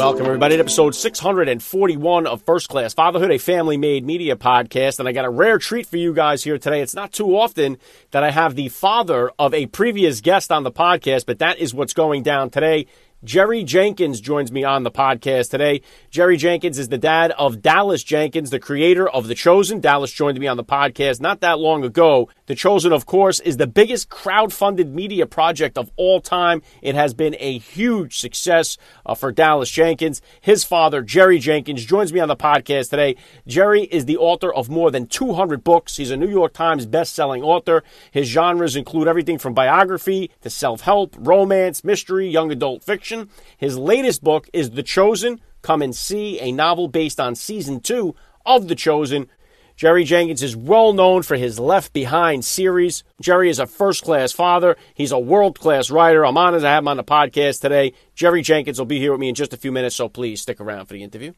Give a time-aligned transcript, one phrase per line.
[0.00, 4.98] Welcome, everybody, to episode 641 of First Class Fatherhood, a family made media podcast.
[4.98, 6.80] And I got a rare treat for you guys here today.
[6.80, 7.76] It's not too often
[8.12, 11.74] that I have the father of a previous guest on the podcast, but that is
[11.74, 12.86] what's going down today.
[13.22, 15.82] Jerry Jenkins joins me on the podcast today.
[16.08, 19.78] Jerry Jenkins is the dad of Dallas Jenkins, the creator of The Chosen.
[19.78, 22.30] Dallas joined me on the podcast not that long ago.
[22.46, 26.62] The Chosen, of course, is the biggest crowd-funded media project of all time.
[26.80, 30.22] It has been a huge success uh, for Dallas Jenkins.
[30.40, 33.16] His father, Jerry Jenkins, joins me on the podcast today.
[33.46, 35.98] Jerry is the author of more than 200 books.
[35.98, 37.84] He's a New York Times best-selling author.
[38.12, 43.09] His genres include everything from biography to self-help, romance, mystery, young adult fiction
[43.56, 45.40] his latest book is The Chosen.
[45.62, 48.14] Come and see a novel based on season two
[48.46, 49.28] of The Chosen.
[49.76, 53.02] Jerry Jenkins is well known for his Left Behind series.
[53.20, 54.76] Jerry is a first class father.
[54.94, 56.26] He's a world class writer.
[56.26, 57.94] I'm honored to have him on the podcast today.
[58.14, 60.60] Jerry Jenkins will be here with me in just a few minutes, so please stick
[60.60, 61.32] around for the interview.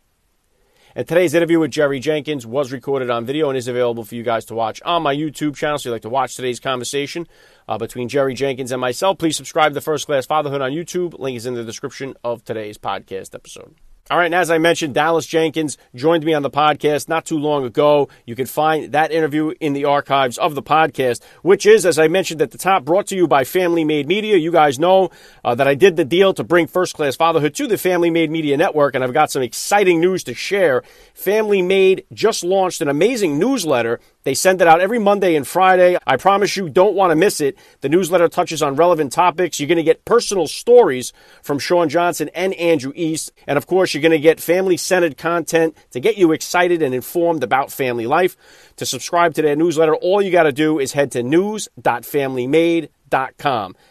[0.94, 4.22] And today's interview with Jerry Jenkins was recorded on video and is available for you
[4.22, 5.78] guys to watch on my YouTube channel.
[5.78, 7.26] So if you'd like to watch today's conversation
[7.66, 11.18] uh, between Jerry Jenkins and myself, please subscribe to First Class Fatherhood on YouTube.
[11.18, 13.74] Link is in the description of today's podcast episode.
[14.10, 17.38] All right, and as I mentioned, Dallas Jenkins joined me on the podcast not too
[17.38, 18.08] long ago.
[18.26, 22.08] You can find that interview in the archives of the podcast, which is, as I
[22.08, 24.36] mentioned at the top, brought to you by Family Made Media.
[24.36, 25.10] You guys know
[25.44, 28.30] uh, that I did the deal to bring First Class Fatherhood to the Family Made
[28.30, 30.82] Media Network, and I've got some exciting news to share.
[31.14, 35.98] Family Made just launched an amazing newsletter they send it out every Monday and Friday.
[36.06, 37.56] I promise you don't want to miss it.
[37.80, 39.58] The newsletter touches on relevant topics.
[39.58, 43.32] You're going to get personal stories from Shawn Johnson and Andrew East.
[43.46, 46.94] And of course, you're going to get family centered content to get you excited and
[46.94, 48.36] informed about family life.
[48.76, 53.01] To subscribe to their newsletter, all you got to do is head to news.familymade.com.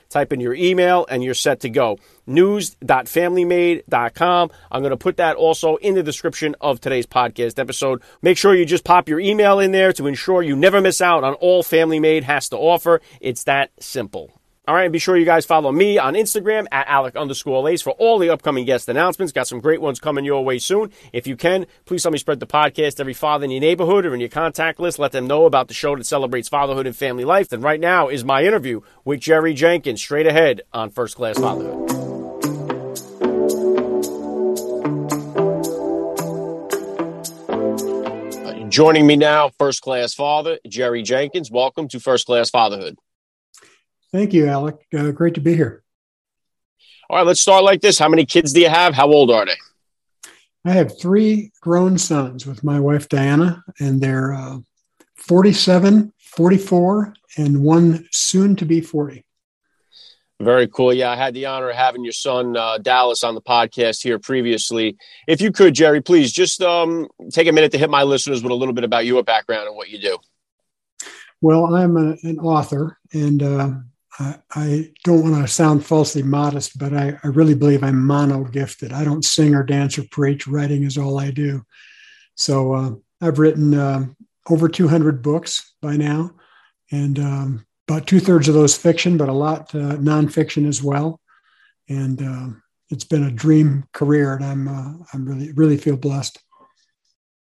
[0.10, 1.98] Type in your email and you're set to go.
[2.28, 4.52] News.familymade.com.
[4.72, 8.02] I'm going to put that also in the description of today's podcast episode.
[8.22, 11.24] Make sure you just pop your email in there to ensure you never miss out
[11.24, 13.02] on all Family Made has to offer.
[13.20, 14.41] It's that simple.
[14.68, 17.82] All right, and be sure you guys follow me on Instagram at Alec underscore Lace
[17.82, 19.34] for all the upcoming guest announcements.
[19.34, 20.92] Got some great ones coming your way soon.
[21.12, 24.14] If you can, please help me spread the podcast every father in your neighborhood or
[24.14, 25.00] in your contact list.
[25.00, 27.52] Let them know about the show that celebrates fatherhood and family life.
[27.52, 31.90] And right now is my interview with Jerry Jenkins, straight ahead on First Class Fatherhood.
[38.46, 41.50] Uh, joining me now, First Class Father, Jerry Jenkins.
[41.50, 43.00] Welcome to First Class Fatherhood.
[44.12, 44.76] Thank you, Alec.
[44.94, 45.84] Uh, great to be here.
[47.10, 48.00] All right, let's start like this.
[48.00, 48.94] How many kids do you have?
[48.94, 49.58] How old are they?
[50.64, 54.60] I have three grown sons with my wife, Diana, and they're uh,
[55.16, 59.26] 47, 44, and one soon to be 40.
[60.40, 60.94] Very cool.
[60.94, 64.18] Yeah, I had the honor of having your son uh, Dallas on the podcast here
[64.18, 64.98] previously.
[65.28, 68.52] If you could, Jerry, please just um, take a minute to hit my listeners with
[68.52, 70.18] a little bit about your background and what you do.
[71.42, 73.72] Well, I'm a, an author, and uh,
[74.20, 78.92] I, don't want to sound falsely modest, but I, I really believe I'm mono gifted.
[78.92, 80.48] I don't sing or dance or preach.
[80.48, 81.64] Writing is all I do.
[82.36, 82.92] So uh,
[83.22, 84.08] I've written uh,
[84.50, 86.32] over 200 books by now,
[86.92, 91.20] and um, about two thirds of those fiction, but a lot uh, nonfiction as well.
[91.90, 92.58] And uh,
[92.90, 96.40] it's been a dream career, and I'm uh, I'm really really feel blessed.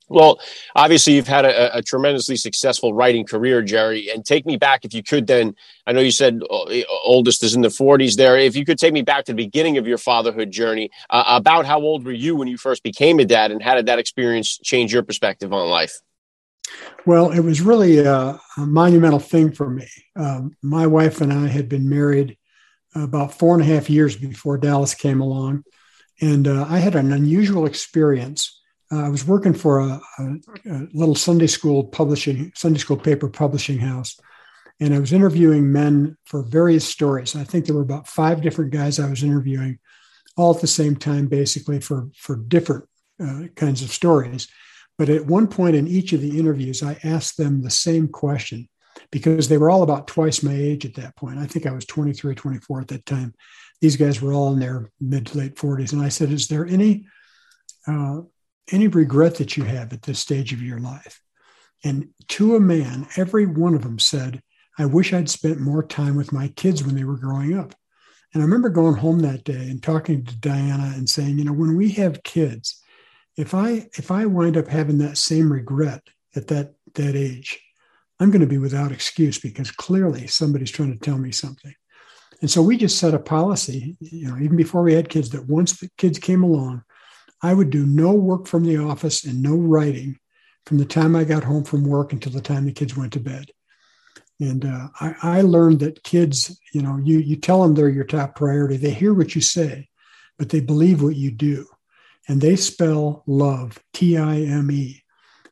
[0.09, 0.39] Well,
[0.77, 4.11] obviously, you've had a, a, tremendously successful writing career, Jerry.
[4.11, 5.55] And take me back, if you could, then
[5.87, 6.67] I know you said uh,
[7.05, 8.37] oldest is in the 40s there.
[8.37, 11.65] If you could take me back to the beginning of your fatherhood journey, uh, about
[11.65, 14.59] how old were you when you first became a dad, and how did that experience
[14.59, 15.99] change your perspective on life?
[17.07, 19.89] Well, it was really a, a monumental thing for me.
[20.17, 22.37] Um, my wife and I had been married
[22.95, 25.65] about four and a half years before Dallas came along.
[26.21, 28.61] And uh, I had an unusual experience
[29.01, 30.25] I was working for a, a,
[30.71, 34.19] a, little Sunday school publishing Sunday school paper publishing house,
[34.81, 37.37] and I was interviewing men for various stories.
[37.37, 39.79] I think there were about five different guys I was interviewing,
[40.37, 42.85] all at the same time, basically for for different
[43.21, 44.49] uh, kinds of stories.
[44.99, 48.69] But at one point in each of the interviews, I asked them the same question
[49.11, 51.39] because they were all about twice my age at that point.
[51.39, 53.35] I think I was 23, or 24 at that time.
[53.81, 55.93] These guys were all in their mid to late 40s.
[55.93, 57.07] And I said, Is there any
[57.87, 58.21] uh,
[58.73, 61.21] any regret that you have at this stage of your life.
[61.85, 64.43] And to a man, every one of them said,
[64.79, 67.75] I wish I'd spent more time with my kids when they were growing up.
[68.33, 71.53] And I remember going home that day and talking to Diana and saying, you know,
[71.53, 72.83] when we have kids,
[73.37, 76.03] if I if I wind up having that same regret
[76.35, 77.61] at that that age,
[78.19, 81.75] I'm going to be without excuse because clearly somebody's trying to tell me something.
[82.41, 85.47] And so we just set a policy, you know, even before we had kids, that
[85.47, 86.83] once the kids came along,
[87.45, 90.19] I would do no work from the office and no writing
[90.65, 93.21] from the time I got home from work until the time the kids went to
[93.21, 93.51] bed.
[94.41, 98.05] And uh, I, I, learned that kids, you know, you you tell them they're your
[98.05, 98.79] top priority.
[98.79, 99.91] They hear what you say,
[100.39, 101.67] but they believe what you do,
[102.29, 105.03] and they spell love T I M E.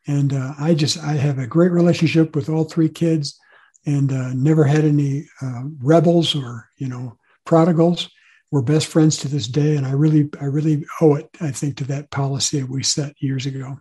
[0.07, 3.39] And uh, I just I have a great relationship with all three kids,
[3.85, 8.11] and uh, never had any uh, rebels or you know prodigals.
[8.53, 11.79] We're best friends to this day, and I really I really owe it I think
[11.79, 13.79] to that policy that we set years ago.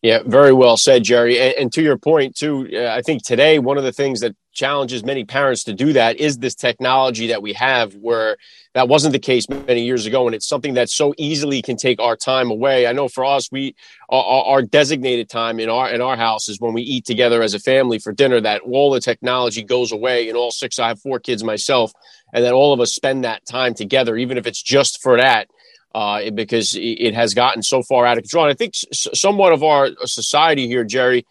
[0.00, 1.40] Yeah, very well said, Jerry.
[1.40, 4.36] And, and to your point, too, uh, I think today one of the things that
[4.52, 8.36] challenges many parents to do that is this technology that we have, where
[8.74, 12.00] that wasn't the case many years ago, and it's something that so easily can take
[12.00, 12.86] our time away.
[12.86, 13.74] I know for us, we
[14.08, 17.54] our, our designated time in our in our house is when we eat together as
[17.54, 18.40] a family for dinner.
[18.40, 20.78] That all the technology goes away, and all six.
[20.78, 21.92] I have four kids myself,
[22.32, 25.48] and that all of us spend that time together, even if it's just for that
[25.94, 28.44] uh, because it has gotten so far out of control.
[28.44, 31.26] And I think somewhat of our society here, Jerry,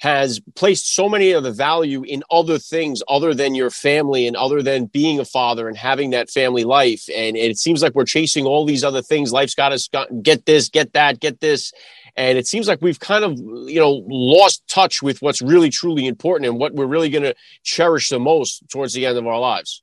[0.00, 4.34] has placed so many of the value in other things other than your family and
[4.34, 7.04] other than being a father and having that family life.
[7.14, 9.30] And it seems like we're chasing all these other things.
[9.30, 9.88] Life's got us
[10.22, 11.70] get this, get that, get this.
[12.16, 13.38] And it seems like we've kind of,
[13.68, 17.34] you know, lost touch with what's really truly important and what we're really going to
[17.62, 19.82] cherish the most towards the end of our lives.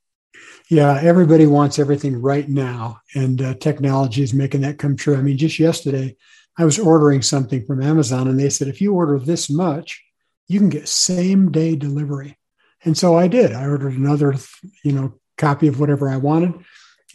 [0.69, 5.15] Yeah, everybody wants everything right now, and uh, technology is making that come true.
[5.15, 6.17] I mean, just yesterday,
[6.57, 10.03] I was ordering something from Amazon, and they said if you order this much,
[10.47, 12.37] you can get same day delivery.
[12.83, 13.53] And so I did.
[13.53, 14.35] I ordered another,
[14.83, 16.53] you know, copy of whatever I wanted,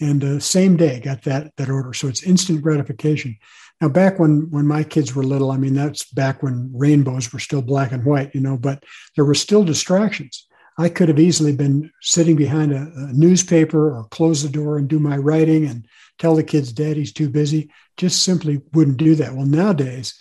[0.00, 1.92] and uh, same day got that that order.
[1.92, 3.36] So it's instant gratification.
[3.80, 7.38] Now, back when when my kids were little, I mean, that's back when rainbows were
[7.38, 8.84] still black and white, you know, but
[9.16, 10.46] there were still distractions.
[10.78, 14.88] I could have easily been sitting behind a, a, newspaper or close the door and
[14.88, 15.86] do my writing and
[16.18, 17.70] tell the kids daddy's too busy.
[17.96, 19.34] Just simply wouldn't do that.
[19.34, 20.18] Well, nowadays,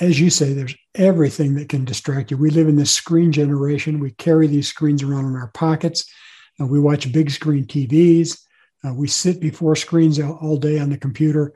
[0.00, 2.36] as you say, there's everything that can distract you.
[2.36, 4.00] We live in this screen generation.
[4.00, 6.04] We carry these screens around in our pockets.
[6.60, 8.38] Uh, we watch big screen TVs.
[8.84, 11.54] Uh, we sit before screens all, all day on the computer.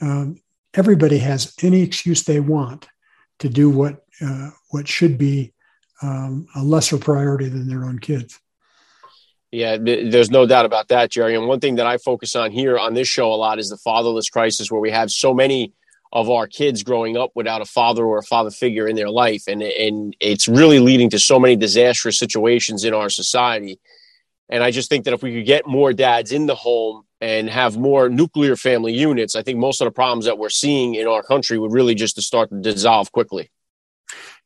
[0.00, 0.36] Um,
[0.74, 2.88] everybody has any excuse they want
[3.40, 5.53] to do what uh, what should be
[6.02, 8.40] um, a lesser priority than their own kids.
[9.50, 11.36] Yeah, there's no doubt about that, Jerry.
[11.36, 13.76] And one thing that I focus on here on this show a lot is the
[13.76, 15.72] fatherless crisis, where we have so many
[16.12, 19.44] of our kids growing up without a father or a father figure in their life,
[19.46, 23.78] and and it's really leading to so many disastrous situations in our society.
[24.48, 27.48] And I just think that if we could get more dads in the home and
[27.48, 31.06] have more nuclear family units, I think most of the problems that we're seeing in
[31.06, 33.50] our country would really just to start to dissolve quickly.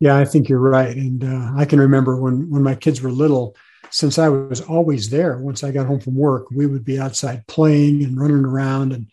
[0.01, 0.97] Yeah, I think you're right.
[0.97, 3.57] And uh, I can remember when when my kids were little,
[3.91, 5.39] since I was always there.
[5.39, 9.07] Once I got home from work, we would be outside playing and running around and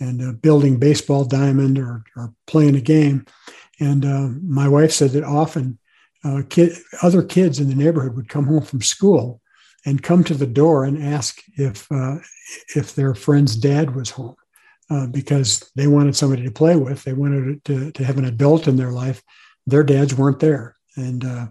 [0.00, 3.26] and uh, building baseball diamond or or playing a game.
[3.80, 5.78] And uh, my wife said that often
[6.24, 6.72] uh, kid,
[7.02, 9.40] other kids in the neighborhood would come home from school
[9.84, 12.16] and come to the door and ask if uh,
[12.74, 14.36] if their friend's dad was home.
[14.90, 17.02] Uh, because they wanted somebody to play with.
[17.02, 19.22] They wanted to, to have an adult in their life
[19.66, 20.76] their dads weren't there.
[20.96, 21.46] And uh,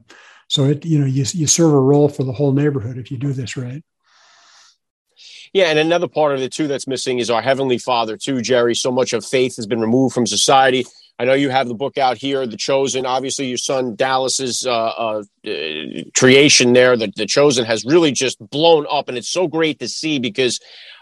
[0.48, 3.18] so it, you know, you, you serve a role for the whole neighborhood if you
[3.18, 3.84] do this right.
[5.54, 8.74] Yeah, and another part of it too that's missing is our heavenly Father too, Jerry.
[8.74, 10.86] So much of faith has been removed from society.
[11.20, 13.06] I know you have the book out here, The Chosen.
[13.06, 15.24] Obviously, your son Dallas's uh, uh,
[16.16, 19.88] creation there, the, the Chosen, has really just blown up, and it's so great to
[19.88, 20.60] see because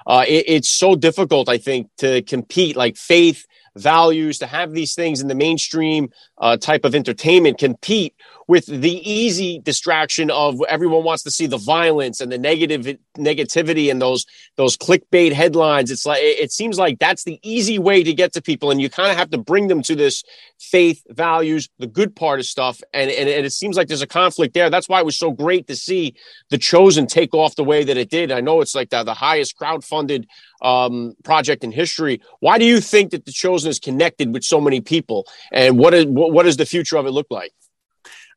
[0.08, 2.76] uh, it, it's so difficult, I think, to compete.
[2.76, 8.14] Like faith values, to have these things in the mainstream uh, type of entertainment compete
[8.50, 13.92] with the easy distraction of everyone wants to see the violence and the negative negativity
[13.92, 14.26] and those
[14.56, 15.92] those clickbait headlines.
[15.92, 18.90] It's like it seems like that's the easy way to get to people, and you
[18.90, 20.24] kind of have to bring them to this
[20.60, 24.08] faith, values, the good part of stuff, and, and and it seems like there's a
[24.08, 24.72] conflict there.
[24.72, 26.16] That's why it was so great to see
[26.50, 28.32] the Chosen take off the way that it did.
[28.32, 30.28] I know it's like the, the highest crowd funded
[30.62, 32.22] um, project in history.
[32.40, 35.94] Why do you think that the Chosen is connected with so many people, and what
[35.94, 37.52] is what, what does the future of it look like?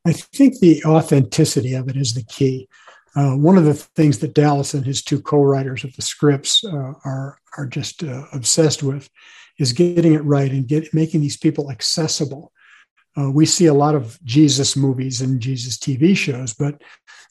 [0.04, 2.68] I think the authenticity of it is the key.
[3.14, 6.92] Uh, one of the things that Dallas and his two co-writers of the scripts uh,
[7.04, 9.08] are are just uh, obsessed with
[9.58, 12.52] is getting it right and get making these people accessible.
[13.18, 16.80] Uh, we see a lot of Jesus movies and Jesus TV shows, but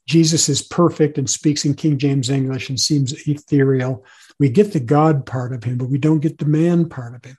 [0.07, 4.05] Jesus is perfect and speaks in King James English and seems ethereal.
[4.39, 7.25] We get the God part of him, but we don't get the man part of
[7.25, 7.38] him.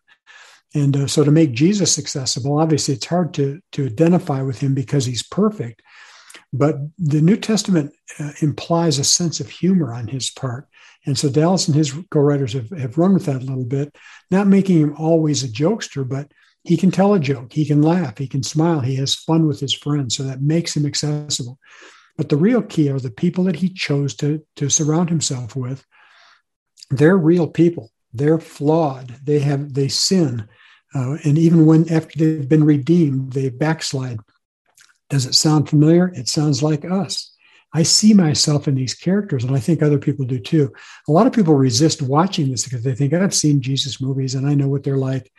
[0.74, 4.74] And uh, so to make Jesus accessible, obviously it's hard to, to identify with him
[4.74, 5.82] because he's perfect.
[6.52, 10.68] But the New Testament uh, implies a sense of humor on his part.
[11.04, 13.96] And so Dallas and his co writers have, have run with that a little bit,
[14.30, 16.30] not making him always a jokester, but
[16.64, 19.60] he can tell a joke, he can laugh, he can smile, he has fun with
[19.60, 20.16] his friends.
[20.16, 21.58] So that makes him accessible.
[22.16, 25.84] But the real key are the people that he chose to, to surround himself with.
[26.90, 27.90] They're real people.
[28.12, 29.16] They're flawed.
[29.24, 30.46] They have they sin.
[30.94, 34.18] Uh, and even when after they've been redeemed, they backslide.
[35.08, 36.08] Does it sound familiar?
[36.08, 37.34] It sounds like us.
[37.74, 40.72] I see myself in these characters, and I think other people do too.
[41.08, 44.46] A lot of people resist watching this because they think I've seen Jesus movies and
[44.46, 45.32] I know what they're like.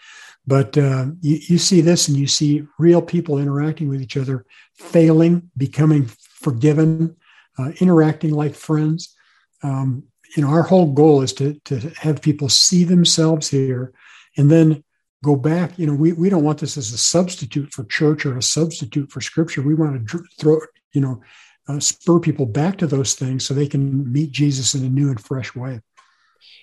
[0.46, 4.46] But uh, you, you see this and you see real people interacting with each other,
[4.76, 7.16] failing, becoming forgiven,
[7.58, 9.16] uh, interacting like friends.
[9.62, 10.04] Um,
[10.36, 13.94] you know, our whole goal is to, to have people see themselves here
[14.36, 14.84] and then
[15.24, 15.78] go back.
[15.80, 19.12] You know, we, we don't want this as a substitute for church or a substitute
[19.12, 19.62] for scripture.
[19.62, 20.60] We want to throw,
[20.92, 21.22] you know,
[21.68, 25.10] uh, spur people back to those things so they can meet Jesus in a new
[25.10, 25.80] and fresh way.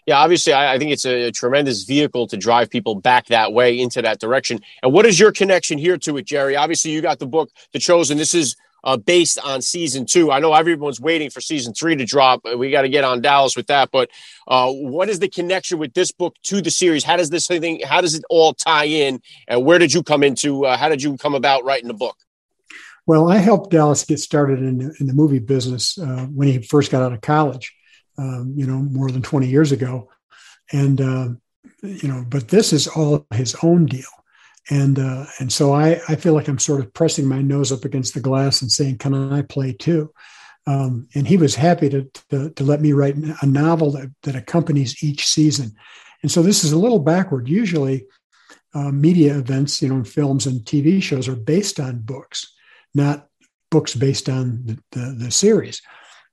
[0.07, 3.53] Yeah, obviously, I, I think it's a, a, tremendous vehicle to drive people back that
[3.53, 4.61] way into that direction.
[4.83, 6.57] And what is your connection here to it, Jerry?
[6.57, 8.17] Obviously, you got the book, The Chosen.
[8.17, 10.31] This is uh, based on season two.
[10.31, 12.43] I know everyone's waiting for season three to drop.
[12.57, 13.91] We got to get on Dallas with that.
[13.91, 14.11] But
[14.49, 17.05] uh, what is the connection with this book to the series?
[17.05, 17.81] How does this thing?
[17.85, 19.21] How does it all tie in?
[19.49, 20.65] And where did you come into?
[20.67, 22.17] Uh, how did you come about writing the book?
[23.07, 26.63] Well, I helped Dallas get started in the, in the movie business uh, when he
[26.63, 27.75] first got out of college
[28.19, 30.09] um, you know, more than 20 years ago.
[30.73, 31.29] And, uh,
[31.83, 34.09] you know, but this is all his own deal.
[34.71, 37.85] And, uh, and so I, I feel like I'm sort of pressing my nose up
[37.85, 40.13] against the glass and saying, can I play too?
[40.67, 44.37] Um, and he was happy to, to, to, let me write a novel that, that
[44.37, 45.75] accompanies each season.
[46.23, 47.49] And so this is a little backward.
[47.49, 48.05] Usually,
[48.75, 52.53] uh, media events, you know, films and TV shows are based on books,
[52.95, 53.27] not
[53.71, 55.83] books based on the, the, the series.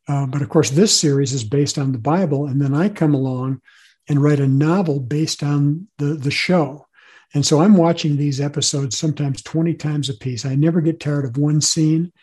[0.07, 2.47] Uh, but of course, this series is based on the Bible.
[2.47, 3.61] And then I come along
[4.07, 6.87] and write a novel based on the, the show.
[7.33, 10.45] And so I'm watching these episodes sometimes 20 times a piece.
[10.45, 12.13] I never get tired of one scene.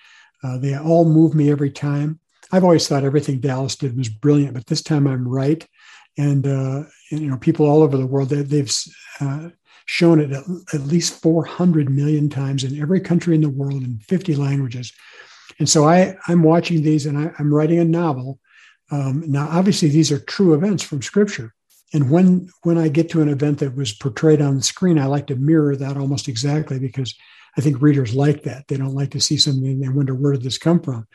[0.43, 2.21] Uh, they all move me every time.
[2.53, 5.67] I've always thought everything Dallas did was brilliant, but this time I'm right.
[6.17, 8.71] And, uh, and you know, people all over the world, they, have
[9.21, 9.51] uh,
[9.87, 13.99] shown it at, at least 400 million times in every country in the world in
[13.99, 14.93] 50 languages.
[15.59, 18.41] And so I, I'm watching these and I, am writing a novel.
[18.91, 21.55] Um, now, obviously, these are true events from Scripture.
[21.93, 25.07] And when when I get to an event that was portrayed on the screen, I
[25.07, 27.15] like to mirror that almost exactly because
[27.57, 28.67] I think readers like that.
[28.67, 31.07] They don't like to see something and they wonder where did this come from.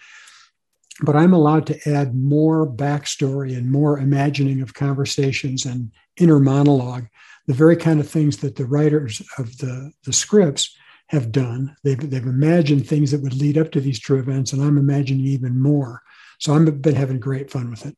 [1.01, 7.07] But I'm allowed to add more backstory and more imagining of conversations and inner monologue,
[7.47, 10.75] the very kind of things that the writers of the, the scripts
[11.09, 11.75] have done.
[11.83, 15.25] They've, they've imagined things that would lead up to these true events, and I'm imagining
[15.25, 16.01] even more.
[16.39, 17.95] So I've been having great fun with it.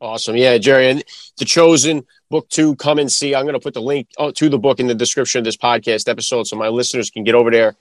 [0.00, 0.36] Awesome.
[0.36, 0.90] Yeah, Jerry.
[0.90, 1.02] And
[1.38, 3.34] The Chosen, book two, come and see.
[3.34, 5.56] I'm going to put the link oh, to the book in the description of this
[5.56, 7.74] podcast episode so my listeners can get over there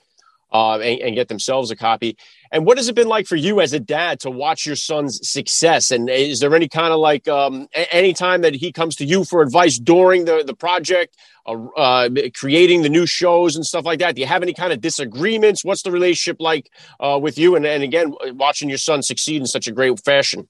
[0.53, 2.15] uh, and, and, get themselves a copy.
[2.51, 5.27] And what has it been like for you as a dad to watch your son's
[5.27, 5.89] success?
[5.89, 9.23] And is there any kind of like um, any time that he comes to you
[9.23, 11.17] for advice during the the project,
[11.47, 14.13] uh, uh, creating the new shows and stuff like that?
[14.13, 15.65] Do you have any kind of disagreements?
[15.65, 16.69] What's the relationship like
[16.99, 17.55] uh, with you?
[17.55, 20.47] And, and again, watching your son succeed in such a great fashion.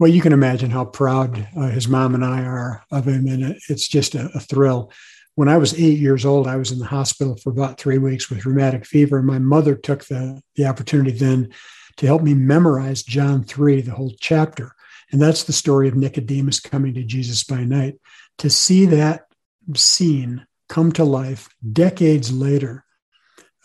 [0.00, 3.56] Well, you can imagine how proud uh, his mom and I are of him, and
[3.68, 4.90] it's just a, a thrill
[5.34, 8.30] when I was eight years old, I was in the hospital for about three weeks
[8.30, 9.18] with rheumatic fever.
[9.18, 11.52] And my mother took the, the opportunity then
[11.96, 14.74] to help me memorize John 3, the whole chapter.
[15.10, 17.96] And that's the story of Nicodemus coming to Jesus by night.
[18.38, 19.26] To see that
[19.74, 22.84] scene come to life decades later,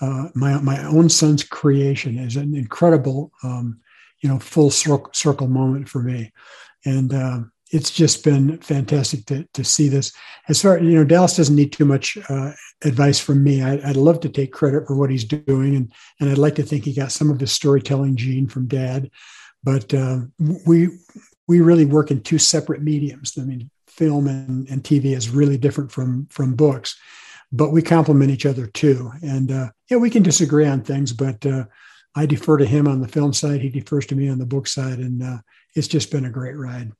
[0.01, 3.79] uh, my, my own son's creation is an incredible, um,
[4.21, 6.31] you know, full circle, moment for me.
[6.85, 7.39] And, uh,
[7.71, 10.11] it's just been fantastic to, to see this.
[10.47, 12.51] As far you know, Dallas doesn't need too much uh,
[12.83, 13.61] advice from me.
[13.61, 16.63] I, would love to take credit for what he's doing, and and I'd like to
[16.63, 19.11] think he got some of the storytelling gene from Dad.
[19.63, 20.19] But uh,
[20.65, 20.89] we
[21.47, 23.37] we really work in two separate mediums.
[23.37, 26.97] I mean, film and, and TV is really different from from books,
[27.51, 29.11] but we complement each other too.
[29.21, 31.65] And uh, yeah, we can disagree on things, but uh,
[32.15, 33.61] I defer to him on the film side.
[33.61, 35.37] He defers to me on the book side, and uh,
[35.75, 36.91] it's just been a great ride.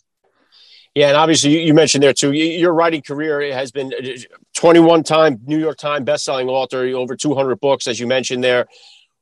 [0.95, 2.31] Yeah, and obviously you mentioned there too.
[2.31, 4.17] Your writing career has been uh,
[4.55, 8.67] 21 time New York Times bestselling author, over 200 books, as you mentioned there.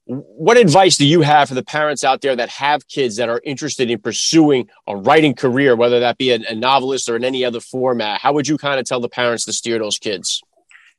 [0.05, 3.41] What advice do you have for the parents out there that have kids that are
[3.43, 7.43] interested in pursuing a writing career, whether that be a, a novelist or in any
[7.43, 8.21] other format?
[8.21, 10.41] How would you kind of tell the parents to steer those kids?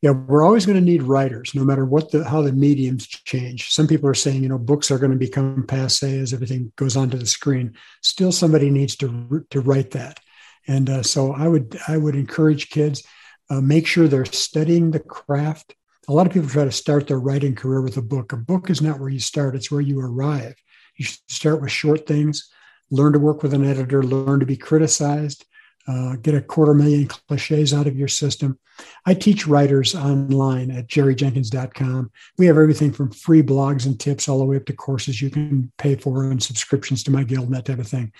[0.00, 3.70] Yeah, we're always going to need writers, no matter what the how the mediums change.
[3.70, 6.96] Some people are saying, you know, books are going to become passe as everything goes
[6.96, 7.75] onto the screen.
[8.00, 10.20] Still, somebody needs to to write that,
[10.68, 13.02] and uh, so I would I would encourage kids
[13.50, 15.75] uh, make sure they're studying the craft
[16.08, 18.32] a lot of people try to start their writing career with a book.
[18.32, 20.54] A book is not where you start, it's where you arrive.
[20.96, 22.50] You should start with short things,
[22.90, 25.44] learn to work with an editor, learn to be criticized,
[25.88, 28.59] uh, get a quarter million cliches out of your system.
[29.07, 32.12] I teach writers online at jerryjenkins.com.
[32.37, 35.30] We have everything from free blogs and tips all the way up to courses you
[35.30, 38.12] can pay for and subscriptions to my guild and that type of thing.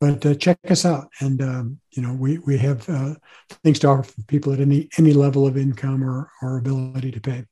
[0.00, 3.14] But uh, check us out, and um, you know we we have uh,
[3.62, 7.20] things to offer for people at any any level of income or or ability to
[7.20, 7.44] pay.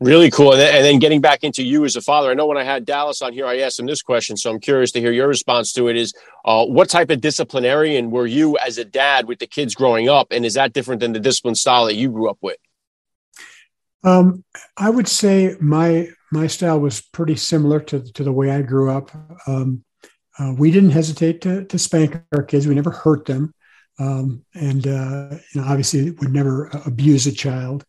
[0.00, 0.52] Really cool.
[0.52, 2.64] And then, and then, getting back into you as a father, I know when I
[2.64, 4.36] had Dallas on here, I asked him this question.
[4.36, 6.14] So I'm curious to hear your response to it is
[6.44, 10.28] uh, what type of disciplinarian were you as a dad with the kids growing up?
[10.30, 12.58] And is that different than the discipline style that you grew up with?
[14.04, 14.44] Um,
[14.76, 18.90] I would say my my style was pretty similar to, to the way I grew
[18.90, 19.10] up.
[19.46, 19.84] Um,
[20.38, 22.66] uh, we didn't hesitate to, to spank our kids.
[22.66, 23.54] We never hurt them.
[23.98, 27.84] Um, and, uh, you know, obviously would never abuse a child.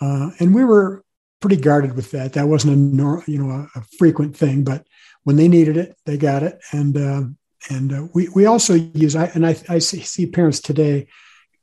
[0.00, 1.04] Uh, and we were
[1.40, 2.34] pretty guarded with that.
[2.34, 4.86] That wasn't a, nor, you know, a, a frequent thing, but
[5.24, 6.58] when they needed it, they got it.
[6.72, 7.22] And, uh,
[7.68, 11.08] and uh, we, we also use, I, and I, I see, parents today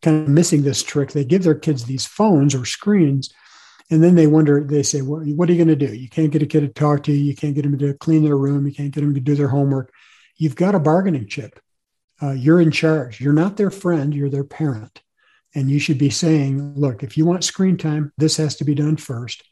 [0.02, 1.12] kind of missing this trick.
[1.12, 3.34] They give their kids these phones or screens
[3.90, 5.96] and then they wonder, they say, well, what are you going to do?
[5.96, 7.24] You can't get a kid to talk to you.
[7.24, 8.68] You can't get them to clean their room.
[8.68, 9.94] You can't get them to do their homework
[10.38, 11.60] you've got a bargaining chip.
[12.22, 13.20] Uh, you're in charge.
[13.20, 15.02] You're not their friend, you're their parent.
[15.54, 18.76] And you should be saying, look, if you want screen time, this has to be
[18.76, 19.44] done first.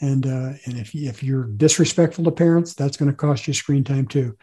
[0.00, 3.84] And, uh, and if, if you're disrespectful to parents, that's going to cost you screen
[3.84, 4.36] time too.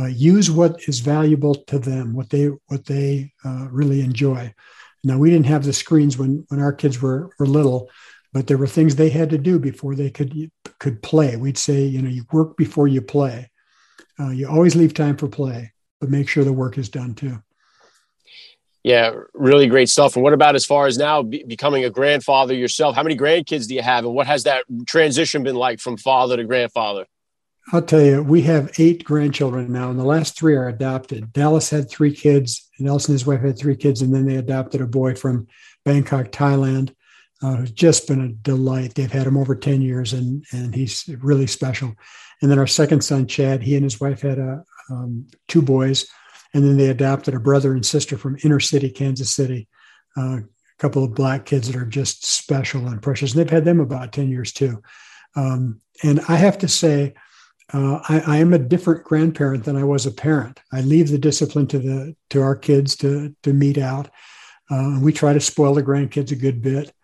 [0.00, 4.54] Uh, use what is valuable to them, what they what they uh, really enjoy.
[5.02, 7.90] Now we didn't have the screens when when our kids were were little,
[8.32, 11.36] but there were things they had to do before they could could play.
[11.36, 13.50] We'd say, you know, you work before you play.
[14.20, 17.42] Uh, you always leave time for play, but make sure the work is done too.
[18.88, 20.16] Yeah, really great stuff.
[20.16, 22.96] And what about as far as now be- becoming a grandfather yourself?
[22.96, 26.38] How many grandkids do you have, and what has that transition been like from father
[26.38, 27.04] to grandfather?
[27.70, 31.34] I'll tell you, we have eight grandchildren now, and the last three are adopted.
[31.34, 34.36] Dallas had three kids, and Nelson and his wife had three kids, and then they
[34.36, 35.48] adopted a boy from
[35.84, 36.94] Bangkok, Thailand.
[37.42, 38.94] Uh, just been a delight.
[38.94, 41.94] They've had him over 10 years, and, and he's really special.
[42.40, 46.06] And then our second son, Chad, he and his wife had a, um, two boys.
[46.54, 49.68] And then they adopted a brother and sister from inner city, Kansas City.
[50.16, 50.44] Uh, a
[50.78, 53.32] couple of black kids that are just special and precious.
[53.32, 54.82] And they've had them about 10 years too.
[55.36, 57.14] Um, and I have to say,
[57.72, 60.58] uh, I, I, am a different grandparent than I was a parent.
[60.72, 64.08] I leave the discipline to the to our kids to to mete out.
[64.70, 66.94] Uh, we try to spoil the grandkids a good bit,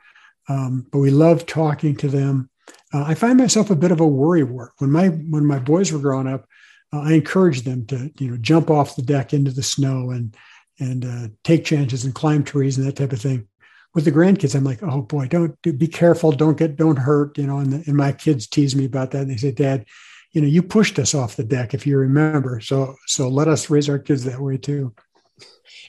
[0.48, 2.48] um, but we love talking to them
[2.94, 4.70] uh, I find myself a bit of a worrywart.
[4.78, 6.46] When my when my boys were growing up,
[6.94, 10.36] uh, I encourage them to you know jump off the deck into the snow and
[10.78, 13.46] and uh, take chances and climb trees and that type of thing.
[13.94, 17.38] With the grandkids, I'm like, oh boy, don't do, be careful, don't get don't hurt,
[17.38, 17.58] you know.
[17.58, 19.22] And, the, and my kids tease me about that.
[19.22, 19.86] And they say, Dad,
[20.32, 22.60] you know, you pushed us off the deck, if you remember.
[22.60, 24.94] So so let us raise our kids that way too.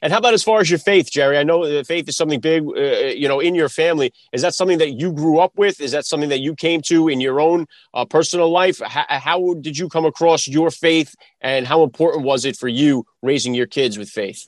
[0.02, 1.38] And how about as far as your faith, Jerry?
[1.38, 2.82] I know that faith is something big, uh,
[3.16, 4.14] you know, in your family.
[4.32, 5.80] Is that something that you grew up with?
[5.82, 8.82] Is that something that you came to in your own uh, personal life?
[8.82, 13.06] H- how did you come across your faith, and how important was it for you
[13.22, 14.48] raising your kids with faith?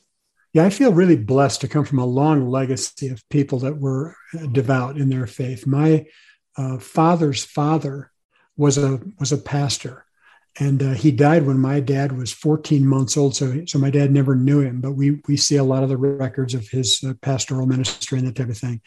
[0.53, 4.15] Yeah, I feel really blessed to come from a long legacy of people that were
[4.51, 5.67] devout in their faith.
[5.67, 6.07] My
[6.57, 8.11] uh, father's father
[8.55, 10.06] was a was a pastor,
[10.59, 14.11] and uh, he died when my dad was 14 months old so so my dad
[14.11, 17.13] never knew him but we we see a lot of the records of his uh,
[17.21, 18.81] pastoral ministry and that type of thing.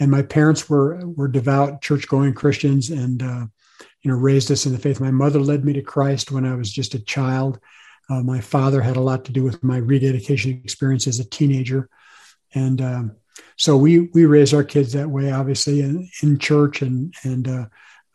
[0.00, 3.46] And my parents were were devout church going christians and uh,
[4.02, 5.00] you know raised us in the faith.
[5.00, 7.60] My mother led me to christ when i was just a child.
[8.10, 11.88] Uh, my father had a lot to do with my rededication experience as a teenager.
[12.54, 13.16] And um,
[13.56, 17.66] so we we raised our kids that way obviously in, in church and and uh,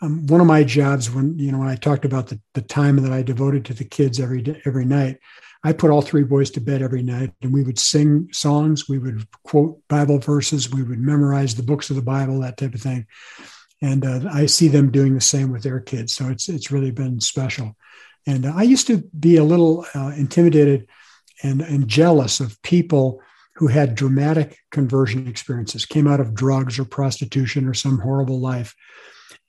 [0.02, 2.98] um, one of my jobs when you know when I talked about the, the time
[2.98, 5.20] that I devoted to the kids every day, every night,
[5.64, 8.98] I put all three boys to bed every night, and we would sing songs, we
[8.98, 12.82] would quote Bible verses, we would memorize the books of the Bible, that type of
[12.82, 13.08] thing.
[13.82, 16.92] And uh, I see them doing the same with their kids, so it's it's really
[16.92, 17.76] been special.
[18.26, 20.88] And uh, I used to be a little uh, intimidated
[21.44, 23.22] and and jealous of people
[23.56, 28.74] who had dramatic conversion experiences, came out of drugs or prostitution or some horrible life.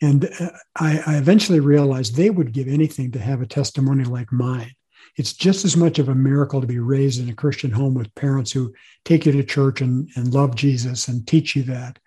[0.01, 4.33] And uh, I, I eventually realized they would give anything to have a testimony like
[4.33, 4.73] mine.
[5.17, 8.15] It's just as much of a miracle to be raised in a Christian home with
[8.15, 8.73] parents who
[9.05, 11.99] take you to church and, and love Jesus and teach you that.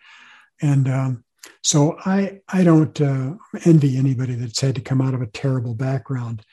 [0.62, 1.24] And um,
[1.62, 3.34] so I I don't uh,
[3.66, 6.44] envy anybody that's had to come out of a terrible background.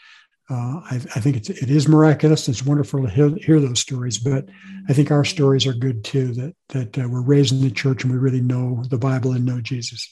[0.49, 2.49] Uh, I, I, think it's it is miraculous.
[2.49, 4.49] It's wonderful to hear, hear, those stories, but
[4.89, 6.33] I think our stories are good too.
[6.35, 9.45] That that uh, we're raised in the church and we really know the Bible and
[9.45, 10.09] know Jesus.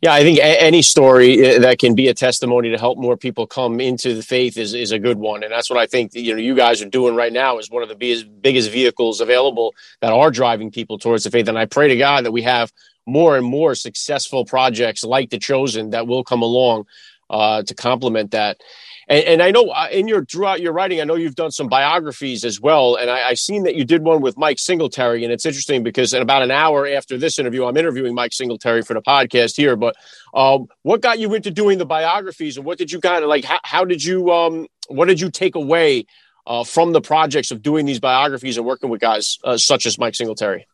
[0.00, 3.46] Yeah, I think any story uh, that can be a testimony to help more people
[3.46, 6.34] come into the faith is, is a good one, and that's what I think you
[6.34, 9.74] know you guys are doing right now is one of the biggest biggest vehicles available
[10.00, 11.48] that are driving people towards the faith.
[11.48, 12.72] And I pray to God that we have
[13.06, 16.86] more and more successful projects like the Chosen that will come along
[17.34, 18.62] uh, to complement that.
[19.08, 21.68] And, and, I know uh, in your throughout your writing, I know you've done some
[21.68, 22.94] biographies as well.
[22.94, 26.14] And I, I seen that you did one with Mike Singletary, and it's interesting because
[26.14, 29.76] in about an hour after this interview, I'm interviewing Mike Singletary for the podcast here.
[29.76, 29.96] But
[30.32, 33.44] um, what got you into doing the biographies, and what did you kind of like?
[33.44, 36.06] How, how did you um, what did you take away
[36.46, 39.98] uh, from the projects of doing these biographies and working with guys uh, such as
[39.98, 40.66] Mike Singletary?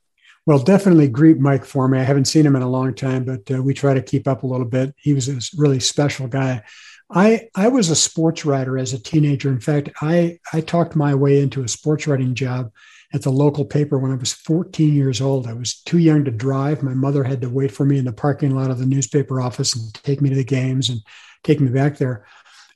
[0.46, 1.98] Well, definitely greet Mike for me.
[1.98, 4.42] I haven't seen him in a long time, but uh, we try to keep up
[4.42, 4.94] a little bit.
[4.96, 6.62] He was a really special guy.
[7.12, 9.50] I I was a sports writer as a teenager.
[9.50, 12.70] In fact, I I talked my way into a sports writing job
[13.12, 15.48] at the local paper when I was 14 years old.
[15.48, 16.82] I was too young to drive.
[16.82, 19.74] My mother had to wait for me in the parking lot of the newspaper office
[19.74, 21.00] and take me to the games and
[21.42, 22.24] take me back there.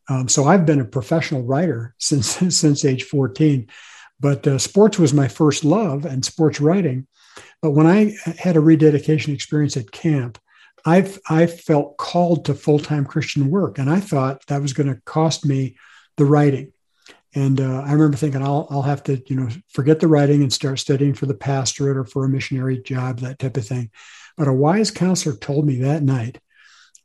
[0.08, 3.68] Um, so I've been a professional writer since since age 14.
[4.20, 7.06] But uh, sports was my first love, and sports writing.
[7.62, 10.38] But when I had a rededication experience at camp,
[10.84, 14.92] I've I felt called to full time Christian work, and I thought that was going
[14.92, 15.76] to cost me
[16.16, 16.72] the writing.
[17.34, 20.52] And uh, I remember thinking, I'll I'll have to you know forget the writing and
[20.52, 23.90] start studying for the pastorate or for a missionary job, that type of thing.
[24.36, 26.38] But a wise counselor told me that night,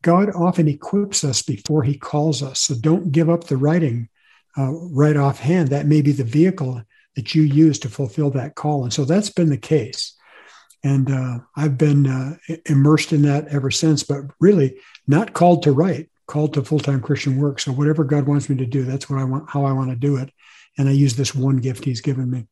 [0.01, 4.09] God often equips us before He calls us, so don't give up the writing
[4.57, 5.69] uh, right offhand.
[5.69, 6.83] That may be the vehicle
[7.15, 10.18] that you use to fulfill that call, and so that's been the case
[10.83, 14.03] and uh, I've been uh, immersed in that ever since.
[14.03, 17.59] But really, not called to write, called to full time Christian work.
[17.59, 19.95] So whatever God wants me to do, that's what I want, how I want to
[19.95, 20.31] do it,
[20.77, 22.47] and I use this one gift He's given me.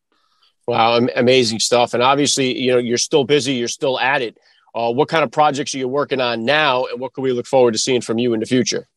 [0.68, 1.94] Wow, amazing stuff!
[1.94, 3.54] And obviously, you know, you're still busy.
[3.54, 4.38] You're still at it.
[4.76, 7.48] Uh, what kind of projects are you working on now, and what can we look
[7.48, 8.88] forward to seeing from you in the future?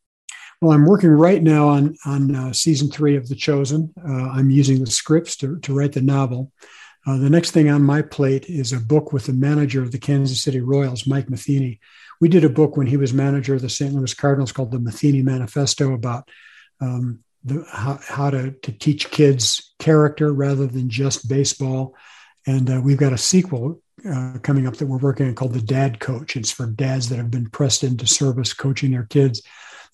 [0.61, 3.95] Well, I'm working right now on on uh, season three of The Chosen.
[4.07, 6.53] Uh, I'm using the scripts to, to write the novel.
[7.07, 9.99] Uh, the next thing on my plate is a book with the manager of the
[9.99, 11.81] Kansas City Royals, Mike Matheny.
[12.21, 13.95] We did a book when he was manager of the St.
[13.95, 16.29] Louis Cardinals called the Matheny Manifesto about
[16.81, 21.95] um, the, how, how to, to teach kids character rather than just baseball.
[22.47, 25.63] And uh, we've got a sequel uh, coming up that we're working on called The
[25.63, 26.37] Dad Coach.
[26.37, 29.43] It's for dads that have been pressed into service coaching their kids.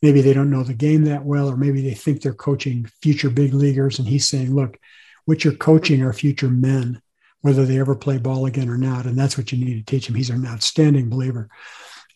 [0.03, 3.31] Maybe they don't know the game that well, or maybe they think they're coaching future
[3.31, 3.99] big leaguers.
[3.99, 4.79] And he's saying, look,
[5.27, 7.03] what you're coaching are future men,
[7.43, 9.05] whether they ever play ball again or not.
[9.05, 10.15] And that's what you need to teach him.
[10.15, 11.51] He's an outstanding believer.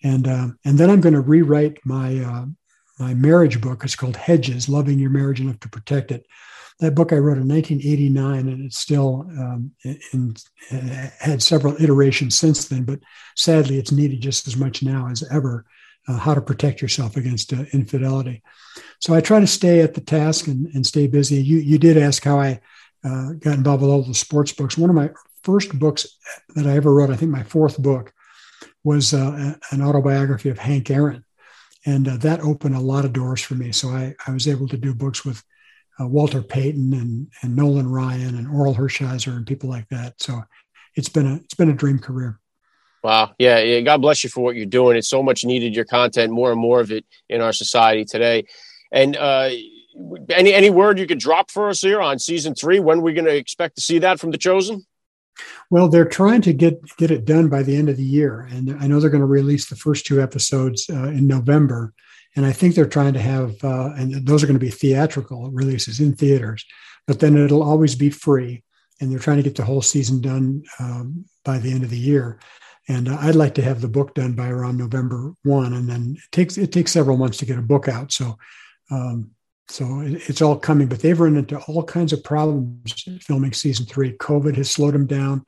[0.03, 2.46] And uh, and then I'm going to rewrite my uh,
[2.99, 3.85] my marriage book.
[3.85, 6.27] It's called Hedges: Loving Your Marriage Enough to Protect It.
[6.79, 10.37] That book I wrote in 1989, and it's still um, in, in,
[11.18, 12.85] had several iterations since then.
[12.85, 13.01] But
[13.37, 15.66] sadly, it's needed just as much now as ever.
[16.09, 18.42] Uh, how to protect yourself against uh, infidelity.
[19.01, 21.37] So I try to stay at the task and, and stay busy.
[21.42, 22.61] You you did ask how I
[23.04, 24.78] uh, got involved with all the sports books.
[24.78, 25.10] One of my
[25.42, 26.06] first books
[26.54, 28.12] that I ever wrote, I think my fourth book,
[28.84, 31.24] was uh, an autobiography of Hank Aaron.
[31.86, 33.72] And uh, that opened a lot of doors for me.
[33.72, 35.42] So I, I was able to do books with
[35.98, 40.20] uh, Walter Payton and, and Nolan Ryan and Orel Hershiser and people like that.
[40.20, 40.42] So
[40.94, 42.38] it's been a it's been a dream career.
[43.02, 43.34] Wow.
[43.38, 43.80] Yeah, yeah.
[43.80, 44.96] God bless you for what you're doing.
[44.96, 48.44] It's so much needed, your content, more and more of it in our society today.
[48.92, 49.50] And uh,
[50.31, 52.81] any any word you could drop for us here on season three?
[52.81, 54.85] When are we going to expect to see that from the Chosen?
[55.70, 58.76] Well, they're trying to get get it done by the end of the year, and
[58.81, 61.92] I know they're going to release the first two episodes uh, in November.
[62.37, 65.50] And I think they're trying to have, uh, and those are going to be theatrical
[65.50, 66.64] releases in theaters,
[67.07, 68.62] but then it'll always be free.
[69.00, 71.98] And they're trying to get the whole season done um, by the end of the
[71.98, 72.38] year.
[72.87, 76.16] And uh, I'd like to have the book done by around November one, and then
[76.16, 78.12] it takes it takes several months to get a book out.
[78.12, 78.37] So
[78.90, 79.31] um,
[79.70, 84.16] so it's all coming, but they've run into all kinds of problems filming season three.
[84.16, 85.44] COVID has slowed them down.